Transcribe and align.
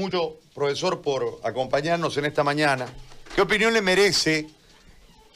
mucho, 0.00 0.38
profesor, 0.54 1.02
por 1.02 1.40
acompañarnos 1.44 2.16
en 2.16 2.24
esta 2.24 2.42
mañana. 2.42 2.86
¿Qué 3.34 3.42
opinión 3.42 3.72
le 3.72 3.82
merece 3.82 4.48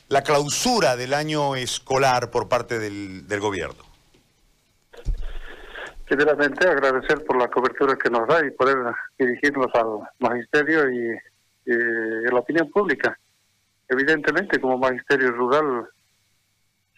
la 0.09 0.23
clausura 0.23 0.97
del 0.97 1.15
año 1.15 1.55
escolar 1.55 2.31
por 2.31 2.49
parte 2.49 2.79
del, 2.79 3.41
gobierno? 3.41 3.85
Primeramente, 6.07 6.69
agradecer 6.69 7.25
por 7.25 7.37
la 7.41 7.49
cobertura 7.49 7.97
que 7.97 8.11
nos 8.11 8.27
da 8.27 8.45
y 8.45 8.51
poder 8.51 8.77
dirigirnos 9.19 9.69
al 9.75 10.09
magisterio 10.19 10.91
y, 10.91 11.19
y 11.67 11.73
a 12.29 12.33
la 12.33 12.41
opinión 12.41 12.71
pública. 12.71 13.19
Evidentemente, 13.89 14.61
como 14.61 14.79
magisterio 14.79 15.31
rural, 15.31 15.89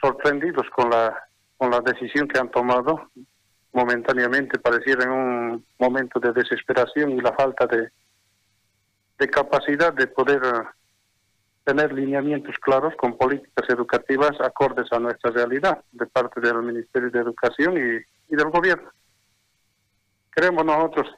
sorprendidos 0.00 0.66
con 0.74 0.90
la, 0.90 1.28
con 1.56 1.70
la 1.70 1.80
decisión 1.80 2.28
que 2.28 2.38
han 2.38 2.50
tomado 2.50 3.10
momentáneamente 3.76 4.58
pareciera 4.58 5.04
en 5.04 5.10
un 5.10 5.66
momento 5.78 6.18
de 6.18 6.32
desesperación 6.32 7.10
y 7.10 7.20
la 7.20 7.34
falta 7.34 7.66
de, 7.66 7.90
de 9.18 9.28
capacidad 9.28 9.92
de 9.92 10.06
poder 10.06 10.40
eh, 10.42 10.62
tener 11.62 11.92
lineamientos 11.92 12.56
claros 12.56 12.94
con 12.96 13.18
políticas 13.18 13.68
educativas 13.68 14.32
acordes 14.40 14.90
a 14.92 14.98
nuestra 14.98 15.30
realidad 15.30 15.84
de 15.92 16.06
parte 16.06 16.40
del 16.40 16.62
Ministerio 16.62 17.10
de 17.10 17.20
Educación 17.20 17.76
y, 17.76 18.32
y 18.32 18.36
del 18.36 18.48
Gobierno. 18.50 18.88
Queremos 20.34 20.64
nosotros 20.64 21.08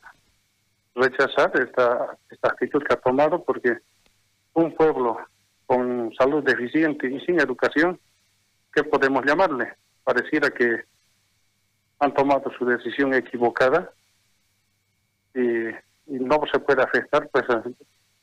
rechazar 0.97 1.53
esta, 1.61 2.19
esta 2.29 2.49
actitud 2.49 2.83
que 2.83 2.95
ha 2.95 3.01
tomado 3.01 3.45
porque 3.45 3.79
un 4.55 4.75
pueblo 4.75 5.19
con 5.67 6.13
salud 6.19 6.43
deficiente 6.43 7.07
y 7.09 7.21
sin 7.21 7.39
educación, 7.39 8.01
¿qué 8.73 8.83
podemos 8.83 9.25
llamarle? 9.25 9.75
Pareciera 10.03 10.51
que 10.51 10.87
han 12.01 12.15
tomado 12.15 12.51
su 12.59 12.65
decisión 12.65 13.15
equivocada 13.15 13.91
y, 15.35 15.71
no 16.07 16.41
se 16.51 16.59
puede 16.59 16.83
afectar 16.83 17.29
pues 17.31 17.45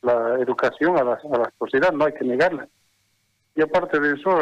la 0.02 0.40
educación 0.40 0.98
a 0.98 1.04
la, 1.04 1.12
a 1.12 1.38
la 1.38 1.52
sociedad, 1.56 1.92
no 1.92 2.04
hay 2.04 2.14
que 2.14 2.24
negarla. 2.24 2.66
Y 3.54 3.62
aparte 3.62 4.00
de 4.00 4.14
eso, 4.14 4.36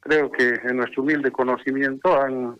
creo 0.00 0.32
que 0.32 0.48
en 0.64 0.78
nuestro 0.78 1.04
humilde 1.04 1.30
conocimiento 1.30 2.20
han 2.20 2.58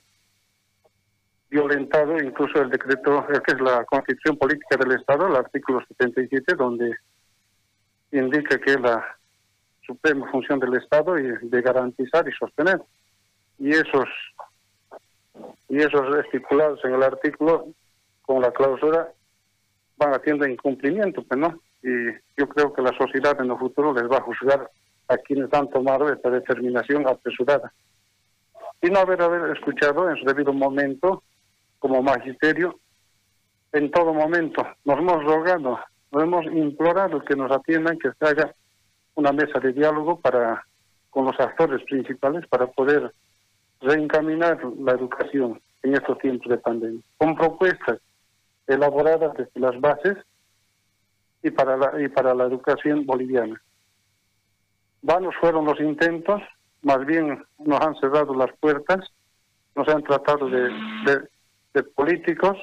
violentado 1.50 2.18
incluso 2.18 2.62
el 2.62 2.70
decreto, 2.70 3.26
que 3.26 3.52
es 3.52 3.60
la 3.60 3.84
constitución 3.84 4.36
política 4.36 4.76
del 4.76 4.98
Estado, 4.98 5.28
el 5.28 5.36
artículo 5.36 5.84
77, 5.86 6.54
donde 6.56 6.96
indica 8.10 8.58
que 8.58 8.78
la 8.78 9.16
suprema 9.86 10.30
función 10.30 10.58
del 10.58 10.74
Estado 10.74 11.16
es 11.16 11.48
de 11.48 11.62
garantizar 11.62 12.28
y 12.28 12.32
sostener. 12.32 12.80
Y 13.58 13.70
esos 13.70 14.08
y 15.68 15.78
esos 15.78 16.16
estipulados 16.24 16.80
en 16.84 16.94
el 16.94 17.02
artículo 17.02 17.66
con 18.22 18.40
la 18.40 18.50
cláusula 18.52 19.08
van 19.96 20.14
haciendo 20.14 20.46
incumplimiento, 20.46 21.22
pues 21.24 21.38
no. 21.38 21.60
Y 21.82 22.12
yo 22.36 22.48
creo 22.48 22.72
que 22.72 22.82
la 22.82 22.96
sociedad 22.96 23.38
en 23.40 23.50
el 23.50 23.58
futuro 23.58 23.92
les 23.92 24.10
va 24.10 24.18
a 24.18 24.22
juzgar 24.22 24.70
a 25.08 25.16
quienes 25.18 25.52
han 25.52 25.68
tomado 25.70 26.08
esta 26.12 26.30
determinación 26.30 27.06
apresurada. 27.06 27.72
Y 28.80 28.88
no 28.88 29.00
haber, 29.00 29.22
haber 29.22 29.56
escuchado 29.56 30.10
en 30.10 30.16
su 30.16 30.24
debido 30.24 30.52
momento, 30.52 31.22
como 31.78 32.02
magisterio, 32.02 32.78
en 33.72 33.90
todo 33.90 34.14
momento, 34.14 34.66
nos 34.84 34.98
hemos 34.98 35.24
rogado, 35.24 35.80
nos 36.12 36.22
hemos 36.22 36.46
implorado 36.46 37.20
que 37.24 37.34
nos 37.34 37.50
atiendan, 37.50 37.98
que 37.98 38.10
se 38.12 38.24
haga 38.26 38.54
una 39.16 39.32
mesa 39.32 39.58
de 39.60 39.72
diálogo 39.72 40.20
para 40.20 40.64
con 41.10 41.26
los 41.26 41.38
actores 41.38 41.80
principales 41.84 42.46
para 42.48 42.66
poder 42.66 43.12
reencaminar 43.84 44.60
la 44.78 44.92
educación 44.92 45.60
en 45.82 45.94
estos 45.94 46.18
tiempos 46.18 46.48
de 46.48 46.58
pandemia, 46.58 47.02
con 47.18 47.36
propuestas 47.36 48.00
elaboradas 48.66 49.36
desde 49.36 49.60
las 49.60 49.78
bases 49.80 50.16
y 51.42 51.50
para 51.50 51.76
la, 51.76 52.00
y 52.02 52.08
para 52.08 52.34
la 52.34 52.44
educación 52.44 53.04
boliviana. 53.04 53.60
Vanos 55.02 55.34
fueron 55.38 55.66
los 55.66 55.78
intentos, 55.80 56.40
más 56.82 57.04
bien 57.04 57.44
nos 57.58 57.80
han 57.80 57.94
cerrado 57.96 58.34
las 58.34 58.50
puertas, 58.58 59.00
nos 59.74 59.86
han 59.88 60.02
tratado 60.02 60.48
de, 60.48 60.70
de, 61.74 61.82
políticos, 61.82 62.56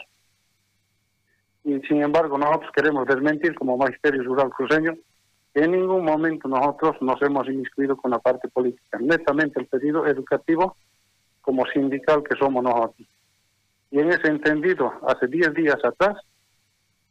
y 1.64 1.80
sin 1.82 2.02
embargo 2.02 2.40
nosotros 2.40 2.72
queremos 2.76 3.06
desmentir 3.06 3.54
como 3.54 3.78
Magisterio 3.78 4.24
Rural 4.24 4.50
Cruceño 4.50 4.96
que 5.54 5.64
en 5.64 5.74
ningún 5.74 6.06
momento 6.06 6.48
nosotros 6.48 6.96
nos 7.02 7.22
hemos 7.22 7.48
inmiscuido 7.48 7.96
con 7.98 8.10
la 8.10 8.20
parte 8.20 8.48
política. 8.48 8.98
Netamente 9.00 9.60
el 9.60 9.68
pedido 9.68 10.08
educativo 10.08 10.76
como 11.42 11.66
sindical 11.68 12.24
que 12.24 12.38
somos 12.38 12.64
nosotros. 12.64 13.08
Y 13.92 14.00
en 14.00 14.10
ese 14.10 14.28
entendido, 14.28 14.94
hace 15.08 15.28
10 15.28 15.54
días 15.54 15.84
atrás, 15.84 16.18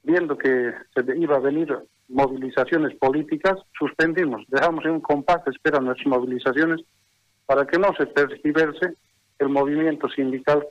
viendo 0.02 0.36
que 0.38 0.72
se 0.94 1.18
iba 1.18 1.36
a 1.36 1.40
venir 1.40 1.76
movilizaciones 2.08 2.96
políticas, 2.96 3.58
suspendimos, 3.78 4.44
dejamos 4.48 4.84
en 4.84 4.92
un 4.92 5.00
compás 5.00 5.46
espera 5.46 5.78
nuestras 5.78 6.06
movilizaciones 6.06 6.80
para 7.46 7.66
que 7.66 7.78
no 7.78 7.94
se 7.96 8.06
perciberse 8.06 8.94
el 9.38 9.48
movimiento 9.48 10.08
sindical 10.08 10.66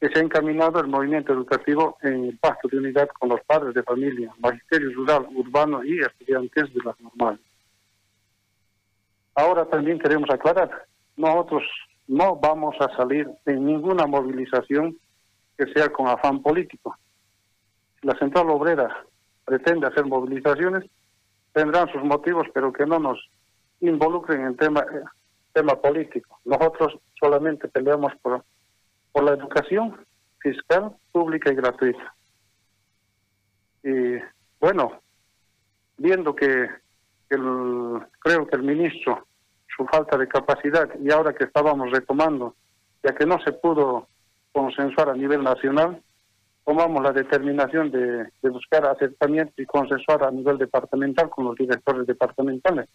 que 0.00 0.08
se 0.08 0.18
ha 0.18 0.22
encaminado 0.22 0.80
el 0.80 0.88
movimiento 0.88 1.32
educativo 1.32 1.96
en 2.02 2.24
el 2.24 2.38
pacto 2.38 2.68
de 2.68 2.78
unidad 2.78 3.08
con 3.18 3.28
los 3.28 3.40
padres 3.42 3.72
de 3.72 3.84
familia, 3.84 4.32
magisterio 4.40 4.90
rural, 4.94 5.28
urbano 5.32 5.84
y 5.84 6.00
estudiantes 6.00 6.74
de 6.74 6.80
las 6.84 7.00
normales. 7.00 7.40
Ahora 9.34 9.64
también 9.66 9.98
queremos 10.00 10.28
aclarar, 10.28 10.86
nosotros 11.16 11.62
no 12.12 12.36
vamos 12.36 12.76
a 12.78 12.94
salir 12.94 13.26
en 13.46 13.64
ninguna 13.64 14.06
movilización 14.06 14.98
que 15.56 15.64
sea 15.72 15.90
con 15.90 16.08
afán 16.08 16.42
político. 16.42 16.94
Si 17.98 18.06
la 18.06 18.14
Central 18.18 18.50
Obrera 18.50 19.06
pretende 19.46 19.86
hacer 19.86 20.04
movilizaciones, 20.04 20.84
tendrán 21.54 21.90
sus 21.90 22.04
motivos, 22.04 22.46
pero 22.52 22.70
que 22.70 22.84
no 22.84 22.98
nos 22.98 23.18
involucren 23.80 24.44
en 24.44 24.56
tema, 24.58 24.80
eh, 24.80 25.04
tema 25.54 25.80
político. 25.80 26.38
Nosotros 26.44 26.98
solamente 27.18 27.66
peleamos 27.68 28.12
por, 28.20 28.44
por 29.10 29.24
la 29.24 29.32
educación 29.32 29.96
fiscal, 30.40 30.94
pública 31.12 31.50
y 31.50 31.54
gratuita. 31.54 32.14
Y 33.84 34.18
bueno, 34.60 35.00
viendo 35.96 36.36
que 36.36 36.68
el, 37.30 38.02
creo 38.18 38.46
que 38.46 38.56
el 38.56 38.64
ministro 38.64 39.26
su 39.76 39.86
falta 39.86 40.16
de 40.18 40.28
capacidad 40.28 40.88
y 41.00 41.10
ahora 41.10 41.32
que 41.32 41.44
estábamos 41.44 41.90
retomando, 41.90 42.54
ya 43.02 43.14
que 43.14 43.26
no 43.26 43.38
se 43.42 43.52
pudo 43.52 44.06
consensuar 44.52 45.10
a 45.10 45.14
nivel 45.14 45.42
nacional, 45.42 46.02
tomamos 46.64 47.02
la 47.02 47.12
determinación 47.12 47.90
de, 47.90 48.28
buscar 48.42 48.86
acercamiento 48.86 49.54
y 49.56 49.66
consensuar 49.66 50.24
a 50.24 50.30
nivel 50.30 50.58
departamental 50.58 51.30
con 51.30 51.46
los 51.46 51.56
directores 51.56 52.06
departamentales. 52.06 52.88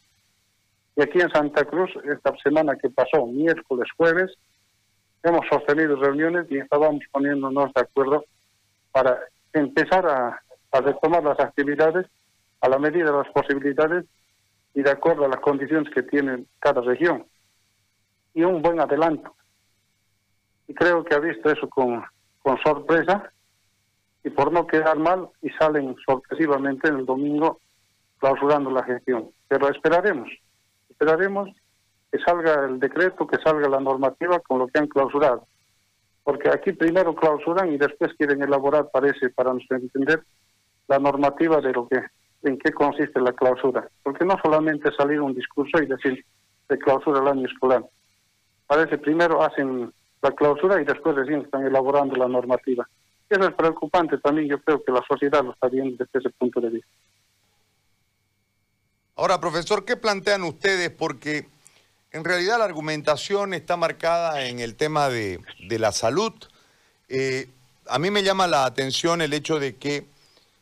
Y 0.96 1.02
aquí 1.02 1.20
en 1.20 1.30
Santa 1.30 1.66
Cruz, 1.66 1.92
esta 2.06 2.36
semana 2.38 2.76
que 2.76 2.90
pasó, 2.90 3.26
miércoles, 3.26 3.88
jueves, 3.98 4.32
hemos 5.24 5.46
sostenido 5.48 5.96
reuniones 5.96 6.48
y 6.50 6.58
estábamos 6.60 7.04
poniéndonos 7.12 7.74
de 7.74 7.82
acuerdo 7.82 8.24
para 8.92 9.20
empezar 9.54 10.08
a 10.08 10.42
retomar 10.82 11.24
las 11.24 11.40
actividades 11.40 12.08
a 12.62 12.70
la 12.70 12.80
medida 12.80 13.06
de 13.06 13.18
las 13.18 13.30
posibilidades 13.30 14.06
y 14.78 14.84
de 14.84 14.92
acuerdo 14.92 15.26
a 15.26 15.28
las 15.28 15.40
condiciones 15.40 15.92
que 15.92 16.04
tiene 16.04 16.46
cada 16.60 16.82
región. 16.82 17.26
Y 18.36 18.44
un 18.44 18.62
buen 18.62 18.80
adelanto. 18.80 19.34
Y 20.68 20.76
creo 20.76 21.04
que 21.04 21.16
ha 21.16 21.20
visto 21.20 21.50
eso 21.50 21.68
con, 21.68 22.04
con 22.44 22.60
sorpresa 22.60 23.32
y 24.24 24.30
por 24.30 24.52
no 24.52 24.68
quedar 24.68 25.00
mal 25.00 25.30
y 25.42 25.50
salen 25.50 25.96
sorpresivamente 26.06 26.90
en 26.90 26.98
el 26.98 27.06
domingo 27.08 27.60
clausurando 28.20 28.70
la 28.70 28.84
gestión. 28.84 29.32
Pero 29.48 29.68
esperaremos, 29.68 30.30
esperaremos 30.92 31.50
que 32.12 32.20
salga 32.20 32.66
el 32.66 32.80
decreto, 32.80 33.26
que 33.26 33.42
salga 33.42 33.68
la 33.68 33.80
normativa 33.80 34.40
con 34.42 34.60
lo 34.60 34.68
que 34.68 34.78
han 34.78 34.88
clausurado. 34.88 35.48
Porque 36.24 36.52
aquí 36.52 36.74
primero 36.74 37.16
clausuran 37.16 37.74
y 37.74 37.80
después 37.80 38.14
quieren 38.14 38.44
elaborar, 38.44 38.92
parece, 38.94 39.32
para 39.32 39.54
nuestro 39.54 39.78
entender, 39.78 40.24
la 40.88 41.00
normativa 41.00 41.62
de 41.62 41.74
lo 41.74 41.88
que 41.88 42.00
en 42.44 42.58
qué 42.58 42.72
consiste 42.72 43.20
la 43.20 43.34
clausura. 43.34 43.88
Porque 44.04 44.26
no 44.26 44.38
solamente 44.44 44.92
salir 44.96 45.22
un 45.22 45.34
discurso 45.34 45.82
y 45.82 45.88
decir 45.88 46.26
de 46.70 46.78
clausura 46.78 47.20
el 47.20 47.28
año 47.28 47.48
escolar. 47.48 47.84
Parece 48.68 48.98
primero 48.98 49.42
hacen 49.44 49.92
la 50.22 50.32
clausura 50.32 50.82
y 50.82 50.86
después 50.86 51.16
recién 51.16 51.42
están 51.42 51.66
elaborando 51.66 52.16
la 52.16 52.28
normativa. 52.28 52.88
Eso 53.30 53.48
es 53.48 53.56
preocupante 53.56 54.18
también, 54.20 54.48
yo 54.48 54.60
creo 54.60 54.84
que 54.84 54.92
la 54.92 55.04
sociedad 55.08 55.44
lo 55.44 55.52
está 55.52 55.68
viendo 55.68 55.96
desde 55.98 56.20
ese 56.20 56.30
punto 56.32 56.62
de 56.62 56.70
vista. 56.70 56.90
Ahora, 59.16 59.40
profesor, 59.40 59.84
¿qué 59.84 59.98
plantean 59.98 60.44
ustedes? 60.44 60.92
Porque 60.92 61.48
en 62.12 62.24
realidad 62.24 62.60
la 62.60 62.66
argumentación 62.66 63.54
está 63.54 63.76
marcada 63.76 64.46
en 64.46 64.60
el 64.60 64.76
tema 64.76 65.10
de, 65.10 65.40
de 65.68 65.80
la 65.80 65.92
salud. 65.92 66.34
Eh, 67.10 67.50
a 67.88 68.00
mí 68.00 68.12
me 68.12 68.24
llama 68.24 68.48
la 68.48 68.66
atención 68.66 69.22
el 69.22 69.34
hecho 69.34 69.60
de 69.60 69.76
que 69.76 70.06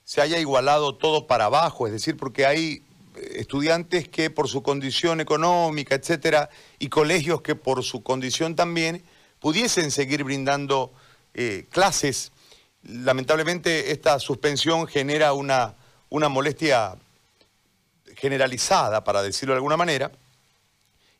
se 0.05 0.21
haya 0.21 0.37
igualado 0.37 0.95
todo 0.95 1.25
para 1.25 1.45
abajo, 1.45 1.87
es 1.87 1.93
decir, 1.93 2.15
porque 2.15 2.45
hay 2.45 2.83
eh, 3.15 3.37
estudiantes 3.37 4.07
que 4.07 4.29
por 4.29 4.47
su 4.47 4.61
condición 4.61 5.19
económica, 5.19 5.95
etcétera, 5.95 6.49
y 6.77 6.89
colegios 6.89 7.41
que 7.41 7.55
por 7.55 7.83
su 7.83 8.03
condición 8.03 8.55
también 8.55 9.03
pudiesen 9.39 9.89
seguir 9.89 10.23
brindando 10.23 10.93
eh, 11.33 11.65
clases. 11.71 12.31
lamentablemente 12.83 13.91
esta 13.91 14.19
suspensión 14.19 14.85
genera 14.85 15.33
una, 15.33 15.73
una 16.09 16.29
molestia 16.29 16.95
generalizada, 18.15 19.03
para 19.03 19.23
decirlo 19.23 19.53
de 19.53 19.57
alguna 19.57 19.75
manera, 19.75 20.11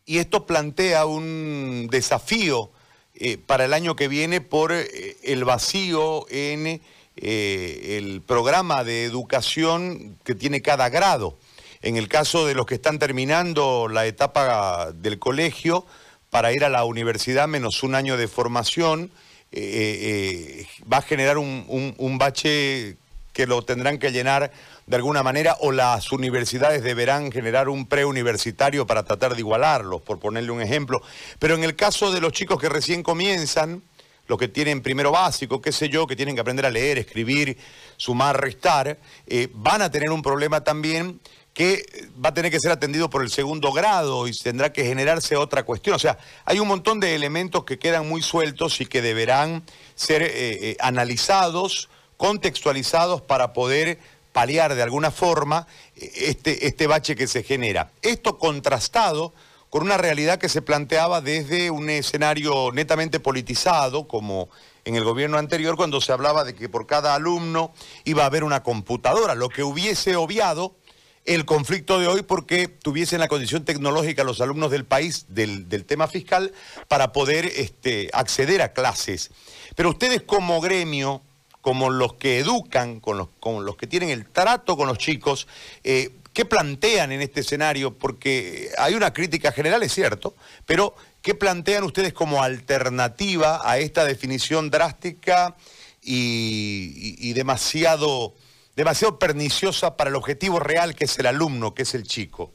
y 0.05 0.19
esto 0.19 0.45
plantea 0.45 1.07
un 1.07 1.87
desafío 1.89 2.69
eh, 3.15 3.39
para 3.39 3.65
el 3.65 3.73
año 3.73 3.95
que 3.95 4.07
viene 4.07 4.41
por 4.41 4.71
el 4.71 5.43
vacío 5.43 6.27
en 6.29 6.81
eh, 7.17 7.97
el 7.97 8.21
programa 8.21 8.83
de 8.83 9.05
educación 9.05 10.17
que 10.23 10.35
tiene 10.35 10.61
cada 10.61 10.89
grado. 10.89 11.37
En 11.81 11.97
el 11.97 12.07
caso 12.07 12.45
de 12.45 12.55
los 12.55 12.65
que 12.65 12.75
están 12.75 12.99
terminando 12.99 13.87
la 13.87 14.05
etapa 14.05 14.91
del 14.91 15.19
colegio, 15.19 15.85
para 16.29 16.51
ir 16.51 16.63
a 16.65 16.69
la 16.69 16.83
universidad 16.83 17.47
menos 17.47 17.83
un 17.83 17.95
año 17.95 18.17
de 18.17 18.27
formación, 18.27 19.11
va 19.53 20.97
a 20.97 21.01
generar 21.01 21.37
un, 21.37 21.95
un 21.97 22.17
bache 22.17 22.97
que 23.31 23.45
lo 23.45 23.61
tendrán 23.61 23.99
que 23.99 24.11
llenar 24.11 24.51
de 24.87 24.95
alguna 24.95 25.23
manera 25.23 25.57
o 25.59 25.71
las 25.71 26.11
universidades 26.11 26.83
deberán 26.83 27.31
generar 27.31 27.69
un 27.69 27.85
preuniversitario 27.85 28.85
para 28.85 29.03
tratar 29.03 29.33
de 29.33 29.39
igualarlos, 29.39 30.01
por 30.01 30.19
ponerle 30.19 30.51
un 30.51 30.61
ejemplo. 30.61 31.01
Pero 31.39 31.55
en 31.55 31.63
el 31.63 31.75
caso 31.75 32.11
de 32.11 32.21
los 32.21 32.31
chicos 32.31 32.59
que 32.59 32.69
recién 32.69 33.03
comienzan, 33.03 33.81
los 34.27 34.37
que 34.39 34.47
tienen 34.47 34.81
primero 34.81 35.11
básico, 35.11 35.61
qué 35.61 35.71
sé 35.71 35.89
yo, 35.89 36.07
que 36.07 36.15
tienen 36.15 36.35
que 36.35 36.41
aprender 36.41 36.65
a 36.65 36.69
leer, 36.69 36.97
escribir, 36.97 37.57
sumar, 37.97 38.39
restar, 38.39 38.97
eh, 39.27 39.49
van 39.53 39.81
a 39.81 39.91
tener 39.91 40.09
un 40.11 40.21
problema 40.21 40.63
también 40.63 41.19
que 41.53 41.85
va 42.23 42.29
a 42.29 42.33
tener 42.33 42.51
que 42.51 42.59
ser 42.59 42.71
atendido 42.71 43.09
por 43.09 43.21
el 43.21 43.29
segundo 43.29 43.71
grado 43.71 44.27
y 44.27 44.33
tendrá 44.33 44.73
que 44.73 44.83
generarse 44.83 45.37
otra 45.37 45.63
cuestión. 45.63 45.95
O 45.95 45.99
sea, 45.99 46.17
hay 46.43 46.59
un 46.59 46.67
montón 46.67 46.99
de 46.99 47.15
elementos 47.15 47.63
que 47.63 47.79
quedan 47.79 48.09
muy 48.09 48.21
sueltos 48.21 48.81
y 48.81 48.85
que 48.85 49.01
deberán 49.01 49.63
ser 49.95 50.21
eh, 50.21 50.29
eh, 50.33 50.77
analizados, 50.81 51.87
contextualizados 52.17 53.21
para 53.21 53.53
poder 53.53 53.99
paliar 54.33 54.75
de 54.75 54.83
alguna 54.83 55.11
forma 55.11 55.65
este, 55.95 56.67
este 56.67 56.87
bache 56.87 57.15
que 57.15 57.27
se 57.27 57.41
genera. 57.41 57.91
Esto 58.01 58.37
contrastado 58.37 59.33
con 59.75 59.83
una 59.83 59.97
realidad 59.97 60.39
que 60.39 60.47
se 60.47 60.61
planteaba 60.61 61.19
desde 61.19 61.69
un 61.69 61.89
escenario 61.89 62.71
netamente 62.71 63.19
politizado, 63.19 64.07
como 64.07 64.47
en 64.85 64.95
el 64.95 65.03
gobierno 65.03 65.37
anterior, 65.37 65.75
cuando 65.75 65.99
se 65.99 66.13
hablaba 66.13 66.45
de 66.45 66.55
que 66.55 66.69
por 66.69 66.87
cada 66.87 67.13
alumno 67.13 67.73
iba 68.05 68.23
a 68.23 68.27
haber 68.27 68.45
una 68.45 68.63
computadora, 68.63 69.35
lo 69.35 69.49
que 69.49 69.63
hubiese 69.63 70.15
obviado 70.15 70.77
el 71.25 71.43
conflicto 71.43 71.99
de 71.99 72.07
hoy 72.07 72.21
porque 72.21 72.69
tuviesen 72.69 73.19
la 73.19 73.27
condición 73.27 73.65
tecnológica 73.65 74.23
los 74.23 74.39
alumnos 74.39 74.71
del 74.71 74.85
país 74.85 75.25
del, 75.27 75.67
tema 75.85 76.07
fiscal 76.07 76.53
para 76.87 77.11
poder 77.11 77.45
este, 77.45 78.09
acceder 78.13 78.61
a 78.61 78.71
clases. 78.71 79.31
Pero 79.75 79.89
ustedes 79.89 80.21
como 80.21 80.61
gremio, 80.61 81.21
como 81.59 81.89
los 81.89 82.13
que 82.13 82.39
educan, 82.39 83.01
con 83.01 83.17
los, 83.17 83.75
que 83.75 83.87
tienen 83.87 84.09
el 84.09 84.25
trato 84.25 84.77
con 84.77 84.87
los 84.87 84.99
chicos, 84.99 85.49
eh, 85.83 86.15
¿qué 86.35 86.45
plantean 86.45 87.13
en 87.13 87.21
este 87.21 87.39
escenario? 87.39 87.97
Porque 87.97 88.69
hay 88.77 88.93
una 88.93 89.13
crítica 89.13 89.51
general, 89.53 89.81
es 89.81 89.93
cierto, 89.93 90.35
pero 90.67 90.93
¿qué 91.23 91.33
plantean 91.33 91.85
ustedes 91.85 92.13
como 92.13 92.43
alternativa 92.43 93.61
a 93.63 93.79
esta 93.79 94.03
definición 94.03 94.69
drástica 94.69 95.55
y, 96.01 97.33
demasiado, 97.33 98.35
demasiado 98.75 99.17
perniciosa 99.17 99.97
para 99.97 100.11
el 100.11 100.15
objetivo 100.17 100.59
real 100.59 100.93
que 100.93 101.05
es 101.05 101.17
el 101.17 101.25
alumno, 101.25 101.73
que 101.73 101.83
es 101.83 101.95
el 101.95 102.03
chico? 102.03 102.53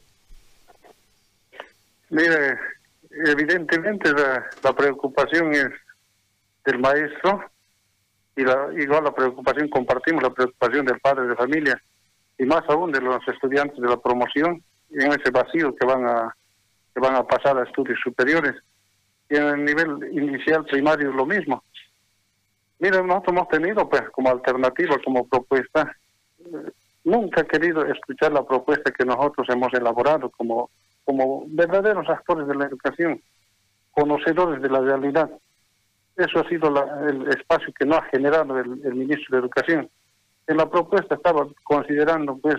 Mire, 2.11 2.57
evidentemente 3.09 4.11
la 4.13 4.73
preocupación 4.73 5.53
es 5.53 5.69
del 6.65 6.77
maestro, 6.77 7.49
y 8.35 8.43
la, 8.43 8.69
igual 8.77 9.03
la 9.03 9.13
preocupación, 9.13 9.67
compartimos 9.69 10.21
la 10.21 10.29
preocupación 10.29 10.85
del 10.85 10.99
padre 10.99 11.27
de 11.27 11.35
familia 11.35 11.81
y 12.41 12.45
más 12.45 12.63
aún 12.69 12.91
de 12.91 12.99
los 12.99 13.19
estudiantes 13.27 13.79
de 13.79 13.87
la 13.87 13.97
promoción 13.97 14.63
en 14.89 15.11
ese 15.11 15.29
vacío 15.29 15.75
que 15.75 15.85
van 15.85 16.07
a 16.07 16.35
que 16.91 16.99
van 16.99 17.15
a 17.15 17.23
pasar 17.23 17.55
a 17.55 17.63
estudios 17.63 17.99
superiores 18.03 18.55
y 19.29 19.35
en 19.35 19.43
el 19.43 19.63
nivel 19.63 20.09
inicial 20.11 20.65
primario 20.65 21.11
lo 21.11 21.25
mismo. 21.25 21.63
Miren, 22.79 23.05
nosotros 23.05 23.35
hemos 23.37 23.47
tenido 23.47 23.87
pues 23.87 24.09
como 24.09 24.29
alternativa, 24.29 24.97
como 25.05 25.27
propuesta, 25.27 25.95
eh, 26.39 26.71
nunca 27.03 27.41
he 27.41 27.45
querido 27.45 27.85
escuchar 27.85 28.33
la 28.33 28.43
propuesta 28.43 28.91
que 28.91 29.05
nosotros 29.05 29.47
hemos 29.49 29.71
elaborado 29.75 30.31
como, 30.31 30.71
como 31.05 31.43
verdaderos 31.47 32.09
actores 32.09 32.47
de 32.47 32.55
la 32.55 32.65
educación, 32.65 33.21
conocedores 33.91 34.63
de 34.63 34.69
la 34.69 34.79
realidad. 34.79 35.29
Eso 36.17 36.39
ha 36.39 36.49
sido 36.49 36.73
el 37.07 37.27
espacio 37.29 37.71
que 37.77 37.85
no 37.85 37.97
ha 37.97 38.01
generado 38.05 38.57
el, 38.57 38.95
ministro 38.95 39.37
de 39.37 39.41
Educación. 39.41 39.89
En 40.51 40.57
la 40.57 40.69
propuesta 40.69 41.15
estaba 41.15 41.47
considerando 41.63 42.37
pues 42.37 42.57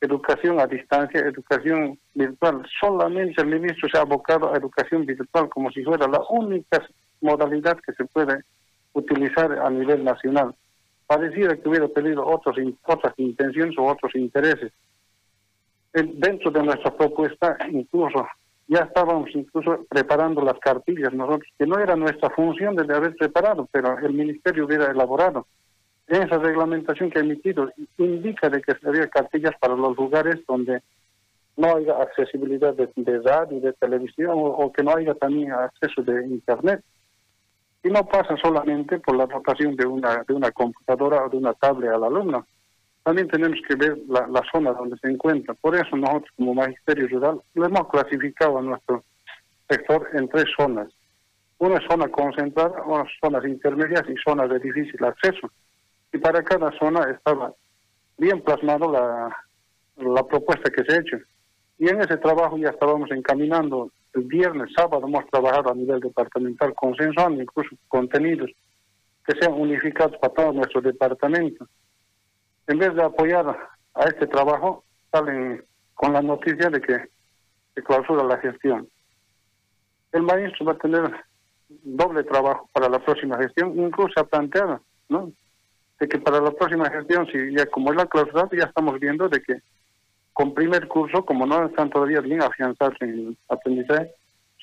educación 0.00 0.58
a 0.58 0.66
distancia, 0.66 1.20
educación 1.20 1.96
virtual. 2.14 2.66
Solamente 2.80 3.40
el 3.42 3.46
ministro 3.46 3.88
se 3.88 3.96
ha 3.96 4.00
abocado 4.00 4.52
a 4.52 4.56
educación 4.56 5.06
virtual 5.06 5.48
como 5.48 5.70
si 5.70 5.84
fuera 5.84 6.08
la 6.08 6.20
única 6.28 6.84
modalidad 7.20 7.78
que 7.78 7.92
se 7.92 8.06
puede 8.06 8.42
utilizar 8.92 9.52
a 9.52 9.70
nivel 9.70 10.02
nacional. 10.02 10.52
Pareciera 11.06 11.56
que 11.56 11.68
hubiera 11.68 11.86
tenido 11.90 12.26
otros, 12.26 12.56
otras 12.82 13.14
intenciones 13.18 13.78
o 13.78 13.84
otros 13.84 14.12
intereses. 14.16 14.72
Dentro 15.92 16.50
de 16.50 16.60
nuestra 16.64 16.90
propuesta, 16.90 17.56
incluso 17.70 18.26
ya 18.66 18.80
estábamos 18.80 19.30
incluso 19.32 19.86
preparando 19.88 20.42
las 20.42 20.58
cartillas 20.58 21.12
nosotros, 21.12 21.48
que 21.56 21.68
no 21.68 21.78
era 21.78 21.94
nuestra 21.94 22.30
función 22.30 22.74
de 22.74 22.92
haber 22.92 23.14
preparado, 23.14 23.68
pero 23.70 23.96
el 23.96 24.12
ministerio 24.12 24.66
hubiera 24.66 24.90
elaborado. 24.90 25.46
Esa 26.06 26.38
reglamentación 26.38 27.10
que 27.10 27.18
ha 27.18 27.22
emitido 27.22 27.70
indica 27.98 28.48
de 28.48 28.62
que 28.62 28.74
había 28.86 29.08
cartillas 29.08 29.54
para 29.58 29.74
los 29.74 29.96
lugares 29.96 30.36
donde 30.46 30.82
no 31.56 31.76
haya 31.76 32.00
accesibilidad 32.00 32.74
de, 32.74 32.88
radio 33.24 33.56
y 33.56 33.60
de 33.60 33.72
televisión 33.72 34.32
o, 34.36 34.72
que 34.72 34.82
no 34.82 34.94
haya 34.94 35.14
también 35.14 35.52
acceso 35.52 36.02
de 36.02 36.26
internet. 36.26 36.82
Y 37.82 37.88
no 37.88 38.06
pasa 38.06 38.36
solamente 38.42 38.98
por 38.98 39.16
la 39.16 39.26
dotación 39.26 39.74
de 39.76 39.86
una, 39.86 40.22
de 40.26 40.34
una 40.34 40.50
computadora 40.50 41.24
o 41.24 41.28
de 41.28 41.38
una 41.38 41.54
tablet 41.54 41.90
al 41.90 42.04
alumno, 42.04 42.46
también 43.06 43.28
tenemos 43.28 43.58
que 43.68 43.76
ver 43.76 43.96
la, 44.08 44.42
zona 44.52 44.72
donde 44.72 44.98
se 44.98 45.08
encuentra. 45.08 45.54
Por 45.54 45.76
eso 45.76 45.96
nosotros 45.96 46.28
como 46.36 46.54
Magisterio 46.54 47.06
Rural 47.06 47.40
lo 47.54 47.66
hemos 47.66 47.88
clasificado 47.88 48.58
a 48.58 48.62
nuestro 48.62 49.04
sector 49.68 50.08
en 50.14 50.28
tres 50.28 50.46
zonas. 50.58 50.88
Una 51.58 51.80
zona 51.88 52.08
concentrada, 52.08 52.82
unas 52.82 53.06
zonas 53.20 53.44
intermedias 53.44 54.02
y 54.08 54.14
zonas 54.24 54.50
de 54.50 54.58
difícil 54.58 55.04
acceso. 55.04 55.48
Y 56.16 56.18
para 56.18 56.42
cada 56.42 56.72
zona 56.78 57.10
estaba 57.10 57.52
bien 58.16 58.40
plasmado 58.40 58.90
la, 58.90 59.36
la 59.96 60.22
propuesta 60.26 60.70
que 60.70 60.82
se 60.82 60.94
ha 60.94 61.00
hecho. 61.00 61.18
Y 61.78 61.90
en 61.90 62.00
ese 62.00 62.16
trabajo 62.16 62.56
ya 62.56 62.70
estábamos 62.70 63.10
encaminando 63.10 63.90
el 64.14 64.22
viernes, 64.22 64.70
sábado, 64.74 65.06
hemos 65.06 65.26
trabajado 65.26 65.70
a 65.70 65.74
nivel 65.74 66.00
departamental 66.00 66.72
consensuando 66.74 67.42
incluso 67.42 67.76
contenidos 67.88 68.50
que 69.26 69.38
sean 69.38 69.52
unificados 69.52 70.16
para 70.16 70.32
todo 70.32 70.52
nuestro 70.54 70.80
departamento 70.80 71.66
en 72.66 72.78
vez 72.78 72.94
de 72.94 73.02
apoyar 73.02 73.46
a 73.94 74.04
este 74.04 74.26
trabajo, 74.26 74.84
salen 75.12 75.62
con 75.92 76.14
la 76.14 76.22
noticia 76.22 76.70
de 76.70 76.80
que 76.80 76.96
se 77.74 77.82
clausura 77.82 78.24
la 78.24 78.38
gestión. 78.38 78.88
El 80.12 80.22
maestro 80.22 80.64
va 80.64 80.72
a 80.72 80.78
tener 80.78 81.14
doble 81.68 82.24
trabajo 82.24 82.70
para 82.72 82.88
la 82.88 83.00
próxima 83.00 83.36
gestión, 83.36 83.78
incluso 83.78 84.18
ha 84.18 84.24
planteado, 84.24 84.80
¿no? 85.10 85.30
De 85.98 86.08
que 86.08 86.18
para 86.18 86.40
la 86.40 86.50
próxima 86.50 86.90
gestión, 86.90 87.26
si 87.26 87.54
ya 87.56 87.66
como 87.66 87.90
es 87.90 87.96
la 87.96 88.06
clausura, 88.06 88.48
ya 88.52 88.64
estamos 88.64 88.98
viendo 89.00 89.28
de 89.28 89.42
que 89.42 89.60
con 90.32 90.52
primer 90.52 90.86
curso, 90.86 91.24
como 91.24 91.46
no 91.46 91.66
están 91.66 91.88
todavía 91.88 92.20
bien 92.20 92.42
afianzados 92.42 92.96
en 93.00 93.36
aprendizaje, 93.48 94.10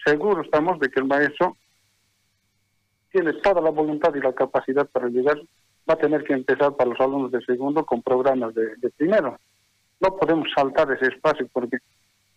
seguro 0.05 0.43
estamos 0.43 0.79
de 0.79 0.89
que 0.89 0.99
el 0.99 1.07
maestro 1.07 1.57
tiene 3.11 3.33
toda 3.33 3.61
la 3.61 3.69
voluntad 3.69 4.13
y 4.13 4.19
la 4.19 4.33
capacidad 4.33 4.87
para 4.87 5.07
llegar 5.07 5.39
va 5.89 5.93
a 5.95 5.97
tener 5.97 6.23
que 6.23 6.33
empezar 6.33 6.75
para 6.75 6.89
los 6.89 6.99
alumnos 6.99 7.31
de 7.31 7.41
segundo 7.41 7.85
con 7.85 8.01
programas 8.01 8.53
de, 8.55 8.89
primero. 8.97 9.37
No 9.99 10.15
podemos 10.17 10.47
saltar 10.55 10.91
ese 10.91 11.13
espacio 11.13 11.47
porque 11.51 11.77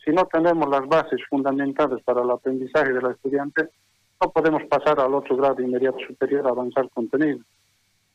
si 0.04 0.10
no 0.12 0.26
tenemos 0.26 0.68
las 0.68 0.86
bases 0.86 1.20
fundamentales 1.28 2.02
para 2.04 2.22
el 2.22 2.30
aprendizaje 2.30 2.92
de 2.92 3.02
la 3.02 3.12
estudiante, 3.12 3.68
no 4.20 4.30
podemos 4.30 4.62
pasar 4.64 5.00
al 5.00 5.14
otro 5.14 5.36
grado 5.36 5.60
inmediato 5.62 5.98
superior 6.06 6.46
a 6.46 6.50
avanzar 6.50 6.88
contenido. 6.90 7.38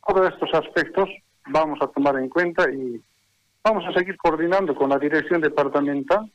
Todos 0.05 0.33
estos 0.33 0.49
aspectos 0.53 1.09
vamos 1.47 1.79
a 1.81 1.87
tomar 1.87 2.17
en 2.17 2.29
cuenta 2.29 2.69
y 2.71 3.01
vamos 3.63 3.83
a 3.87 3.93
seguir 3.97 4.17
coordinando 4.17 4.75
con 4.75 4.89
la 4.89 4.97
dirección 4.97 5.41
departamental. 5.41 6.31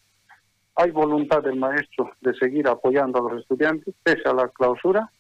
Hay 0.76 0.90
voluntad 0.90 1.42
del 1.42 1.56
maestro 1.56 2.12
de 2.20 2.34
seguir 2.34 2.68
apoyando 2.68 3.18
a 3.18 3.32
los 3.32 3.42
estudiantes 3.42 3.94
pese 4.02 4.28
a 4.28 4.34
la 4.34 4.48
clausura 4.48 5.10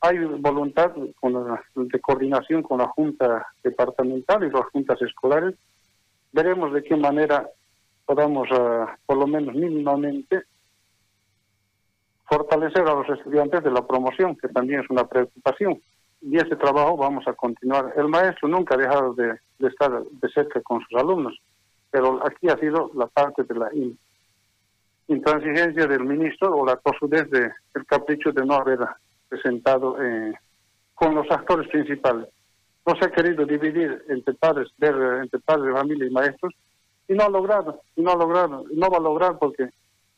hay 0.00 0.18
voluntad 0.18 0.92
de 0.94 2.00
coordinación 2.00 2.62
con 2.62 2.78
la 2.78 2.86
Junta 2.86 3.46
Departamental 3.62 4.44
y 4.44 4.50
las 4.50 4.66
juntas 4.66 5.00
escolares. 5.02 5.56
Veremos 6.32 6.72
de 6.72 6.84
qué 6.84 6.96
manera 6.96 7.48
podamos, 8.06 8.48
eh, 8.50 8.86
por 9.06 9.16
lo 9.16 9.26
menos 9.26 9.54
mínimamente, 9.54 10.42
fortalecer 12.26 12.82
a 12.82 12.94
los 12.94 13.08
estudiantes 13.08 13.64
de 13.64 13.70
la 13.70 13.86
promoción, 13.86 14.36
que 14.36 14.48
también 14.48 14.80
es 14.80 14.90
una 14.90 15.06
preocupación. 15.06 15.80
Y 16.20 16.36
ese 16.36 16.56
trabajo 16.56 16.96
vamos 16.96 17.26
a 17.28 17.32
continuar. 17.32 17.92
El 17.96 18.08
maestro 18.08 18.48
nunca 18.48 18.74
ha 18.74 18.78
dejado 18.78 19.14
de, 19.14 19.38
estar 19.60 20.02
de 20.02 20.28
cerca 20.30 20.60
con 20.62 20.80
sus 20.82 21.00
alumnos, 21.00 21.38
pero 21.90 22.20
aquí 22.26 22.48
ha 22.48 22.58
sido 22.58 22.90
la 22.94 23.06
parte 23.06 23.44
de 23.44 23.54
la 23.54 23.70
intransigencia 25.08 25.86
del 25.86 26.04
ministro 26.04 26.54
o 26.54 26.66
la 26.66 26.76
tosudez 26.76 27.30
del 27.30 27.52
el 27.74 27.86
capricho 27.86 28.32
de 28.32 28.44
no 28.44 28.54
haber 28.54 28.80
presentado 29.28 30.02
eh, 30.02 30.34
con 30.94 31.14
los 31.14 31.30
actores 31.30 31.68
principales. 31.68 32.28
No 32.86 32.94
se 32.96 33.04
ha 33.04 33.10
querido 33.10 33.44
dividir 33.44 34.04
entre 34.08 34.34
padres, 34.34 34.68
ver, 34.78 34.94
entre 35.22 35.38
padres, 35.40 35.74
familia 35.74 36.06
y 36.06 36.10
maestros, 36.10 36.52
y 37.06 37.14
no 37.14 37.24
ha 37.24 37.28
logrado, 37.28 37.80
y 37.96 38.02
no 38.02 38.12
ha 38.12 38.16
logrado, 38.16 38.64
no 38.72 38.90
va 38.90 38.98
a 38.98 39.00
lograr 39.00 39.38
porque 39.38 39.70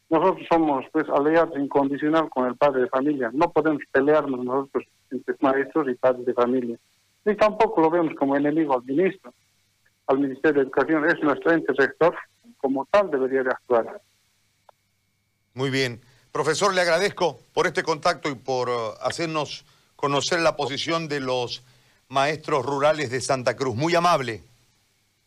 nosotros 0.09 0.47
somos 0.51 0.85
pues 0.91 1.09
aliados 1.09 1.57
incondicional 1.57 2.29
con 2.31 2.47
el 2.47 2.57
padre 2.57 2.83
de 2.83 2.89
familia. 2.89 3.31
No 3.33 3.51
podemos 3.51 3.83
pelearnos 3.93 4.45
nosotros 4.45 4.85
entre 5.11 5.35
maestros 5.41 5.89
y 5.89 5.95
padres 5.95 6.27
de 6.27 6.35
familia. 6.35 6.79
Ni 7.25 7.37
tampoco 7.37 7.81
lo 7.81 7.91
vemos 7.91 8.15
como 8.19 8.37
enemigo 8.37 8.75
al 8.75 8.85
ministro, 8.85 9.33
al 10.07 10.19
Ministerio 10.19 10.63
de 10.63 10.69
Educación. 10.69 11.09
Es 11.09 11.23
nuestro 11.23 11.53
ente 11.53 11.73
rector, 11.77 12.15
como 12.59 12.87
tal 12.87 13.11
debería 13.11 13.43
de 13.43 13.51
actuar. 13.51 14.01
Muy 15.55 15.71
bien. 15.71 16.01
Profesor, 16.33 16.73
le 16.73 16.81
agradezco 16.81 17.41
por 17.53 17.67
este 17.67 17.83
contacto 17.83 18.29
y 18.31 18.35
por 18.35 18.69
uh, 18.69 18.95
hacernos 19.03 19.65
conocer 19.97 20.41
la 20.41 20.57
posición 20.57 21.09
de 21.09 21.21
los 21.21 21.65
maestros 22.09 22.65
rurales 22.65 23.11
de 23.11 23.21
Santa 23.21 23.57
Cruz. 23.57 23.75
Muy 23.75 23.95
amable. 23.95 24.43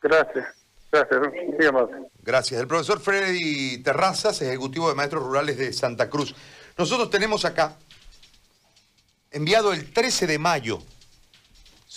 Gracias. 0.01 0.45
Gracias, 0.91 1.21
muy 1.57 1.65
amable. 1.65 1.97
Gracias. 2.21 2.61
El 2.61 2.67
profesor 2.67 2.99
Freddy 2.99 3.81
Terrazas, 3.81 4.41
ejecutivo 4.41 4.89
de 4.89 4.95
maestros 4.95 5.23
rurales 5.23 5.57
de 5.57 5.73
Santa 5.73 6.09
Cruz. 6.09 6.35
Nosotros 6.77 7.09
tenemos 7.09 7.45
acá 7.45 7.77
enviado 9.33 9.73
el 9.73 9.91
13 9.91 10.27
de 10.27 10.39
mayo 10.39 10.81